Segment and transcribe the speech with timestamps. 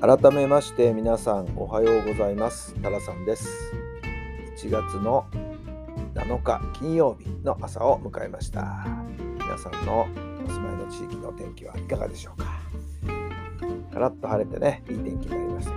[0.00, 2.74] 改めまして皆さんおはようございます。
[2.82, 3.48] タラさんです。
[4.58, 5.24] 1月の
[6.14, 8.86] 7日金曜日の朝を迎えました。
[9.40, 12.60] 皆さんのお住まいの地域の天気はいかがでしょうか。
[13.92, 15.72] カラッと晴れてねいい天気になりました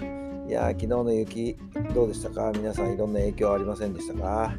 [0.00, 1.56] けどいや昨日の雪
[1.94, 2.50] どうでしたか？
[2.52, 4.26] 皆さんいろんな影響ありませんでしたか？
[4.26, 4.56] はい、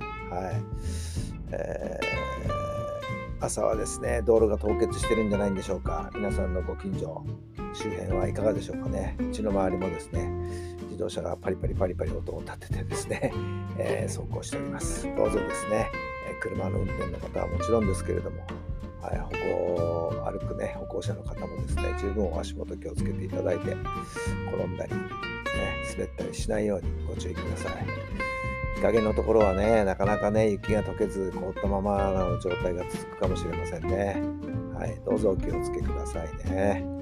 [1.51, 6.09] えー、朝はですね道路が凍結してるんじゃないんでしょうか？
[6.15, 7.23] 皆さんのご近所。
[7.73, 9.15] 周辺はいかがでしょうかね。
[9.19, 10.29] うちの周りもですね、
[10.85, 13.33] 自動車がパリパリパリパリ音を立ててですね、
[13.77, 15.03] えー、走行しております。
[15.15, 15.89] どうぞですね、
[16.29, 18.45] え車の運転の方はもちろんですけれども、
[19.01, 23.71] はい、歩行歩くね、歩行者の方もですね、十分お足元気をつけていただいて、
[24.53, 24.99] 転んだり、ね、
[25.91, 27.85] 滑ったりしないようにご注意ください。
[28.75, 34.21] 日陰のところはね、なかなかね、雪が溶けず凍ったままの状態が続くかもしれませんね。
[34.75, 37.00] はい、どうぞお気をつけくださいね。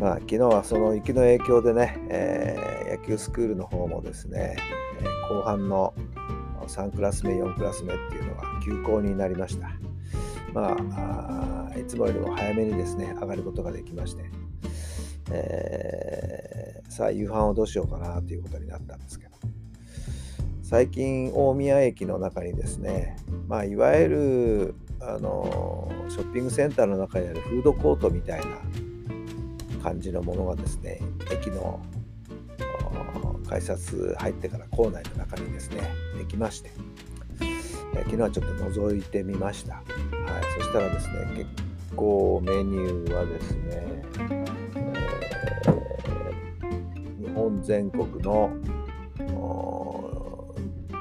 [0.00, 4.56] まあ、昨日はその雪の影響でね、えー、野球スクールの方もですね、
[4.98, 5.92] えー、後半の
[6.66, 9.68] 3クラス目、4クラス目っていうのは休校になりました。
[10.54, 14.24] まあ、あいつもよりも早めにですね、上がることができまして、
[15.32, 19.32] えー、さあ、夕飯をどうしようかなということになったんですけど、
[20.62, 23.16] 最近、大宮駅の中にですね、
[23.48, 28.46] まあ、いわゆるあのショッピングセンターの中にあるフードコートみたいな
[29.82, 31.80] 感じのものがですね駅の
[33.48, 35.82] 改札入ってから構内の中にですね
[36.16, 36.70] できまして、
[37.94, 39.84] 昨日はちょっと覗いてみました、はい、
[40.60, 48.50] そしたらですね結構メニューはですね、えー、日本全国の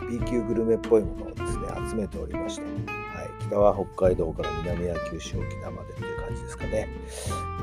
[0.09, 1.38] B 級グルメっぽいもの
[1.89, 2.65] 集めておりまして
[3.49, 6.87] 北は北海道から南は九州沖縄までという感じですかね。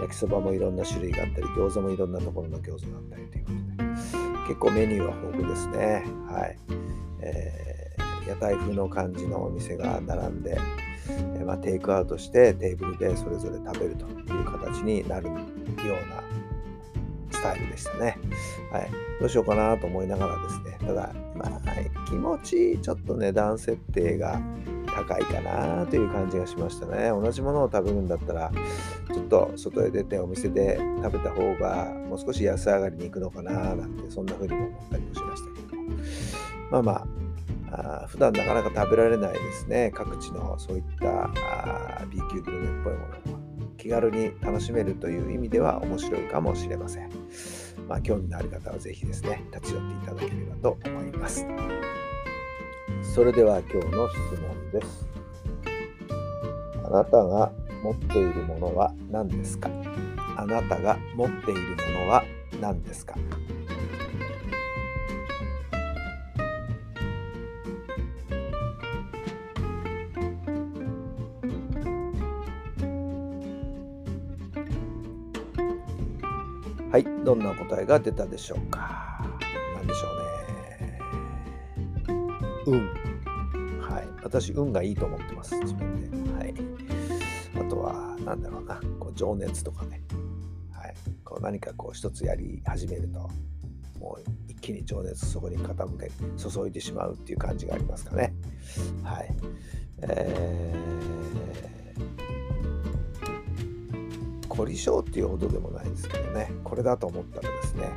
[0.01, 4.27] 焼きそばもいろんな種類があったり餃子もいろんなところの餃子があったりということで。
[4.49, 6.05] 結構メニューは豊富ですね。
[6.29, 6.59] はい、
[7.21, 10.59] えー、屋台風の感じのお店が並んで、
[11.09, 15.37] えー、まあ、テイクアウトしてテーブルでそれぞれ食べるという形になるよう
[16.09, 16.23] な
[17.31, 18.19] スタイルでしたね。
[18.73, 18.91] はい。
[19.21, 20.79] どうしようかなと思いながらですね。
[20.81, 21.51] ただ、まあ、
[22.07, 24.41] 気持ちいいちょっと値段設定が
[24.87, 27.11] 高いかなという感じがしましたね。
[27.11, 28.51] 同じものを食べるんだったら、
[29.13, 35.87] ちょっと外へ出てお店で食べた方がもう少し安上がりに行くのかななんて、そんな風にも思ったりもしましたけども。
[36.71, 43.47] まあまあ、あ普段なかなか食べられないですね、各地のそういったあ B 級グルメっぽいものを
[43.77, 47.11] 気軽に楽しめるという意味では面白いかもしれません。
[47.89, 51.47] まあ、興味のある方はぜひですね、立ち寄っていただければと思います。
[53.03, 55.09] それでは今日の質問です。
[56.85, 57.53] あなたが
[57.83, 59.71] 持っているものは何ですか？
[60.37, 62.25] あなたが持っているものは
[62.61, 63.15] 何ですか？
[76.97, 79.21] はい、どんな答えが出たでしょうか？
[79.75, 80.17] 何でしょう
[82.09, 82.19] ね。
[82.69, 82.89] うん。
[84.23, 86.33] 私運がいいと思ってます自分で。
[86.33, 86.55] はい。
[87.55, 90.01] あとは何だろうなこう情熱とかね。
[90.73, 90.95] はい。
[91.23, 93.19] こう何かこう一つやり始めると
[94.01, 98.33] もう一気に情熱そこに傾け注いでしまうっていう感じがありますかね。
[99.03, 99.29] はい。
[100.01, 100.66] えー、
[104.67, 106.53] り性っていうほどでもないんですけどね。
[106.65, 107.91] これだと思ったらですね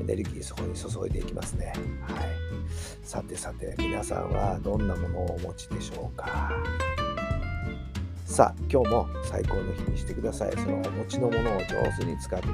[0.00, 1.72] エネルギーそこに注いでいきますね。
[2.02, 2.28] はい。
[3.02, 6.52] さてさて皆さんはどんなものをお持ちでしょうか？
[8.24, 10.52] さあ今日も最高の日にしてください。
[10.52, 11.64] そのお持ちのものを上
[11.98, 12.48] 手に使って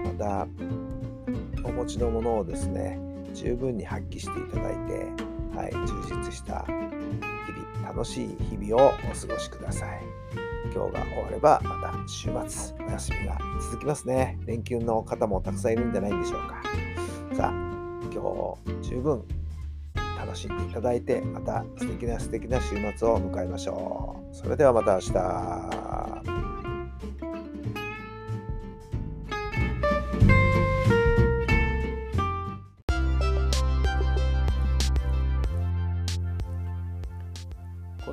[0.00, 0.46] また
[1.64, 3.00] お持ちのものをですね
[3.34, 4.94] 十分に発揮していただいて、
[5.56, 6.64] はい、充実した
[7.96, 10.02] 楽しい日々をお過ごしください。
[10.64, 14.38] 今日が終わればまた週末お休みが続きますね。
[14.44, 16.62] 連休の方もたくさんいるんじゃないでしょうか。
[17.34, 17.52] さあ
[18.12, 19.24] 今日十分
[20.18, 24.34] 楽しんでいただいてまた素敵な素敵な週末を迎えましょう。
[24.34, 26.35] それではまた明日。